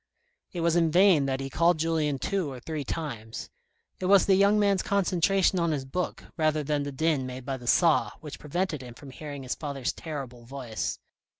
It 0.51 0.61
was 0.61 0.75
in 0.75 0.89
vain 0.89 1.27
that 1.27 1.39
he 1.41 1.47
called 1.47 1.77
Julien 1.77 2.17
two 2.17 2.51
or 2.51 2.59
three 2.59 2.83
times. 2.83 3.51
It 3.99 4.07
was 4.07 4.25
the 4.25 4.33
young 4.33 4.57
man's 4.59 4.81
concentration 4.81 5.59
on 5.59 5.69
his 5.69 5.85
book, 5.85 6.23
rather 6.37 6.63
than 6.63 6.81
the 6.81 6.91
din 6.91 7.27
made 7.27 7.45
by 7.45 7.57
the 7.57 7.67
saw, 7.67 8.09
which 8.19 8.39
prevented 8.39 8.81
him 8.81 8.95
from 8.95 9.11
hearing 9.11 9.43
his 9.43 9.53
father's 9.53 9.93
terrible 9.93 10.43
voice. 10.43 10.97